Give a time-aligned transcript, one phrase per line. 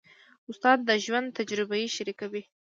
[0.49, 2.43] استاد د ژوند تجربې شریکوي.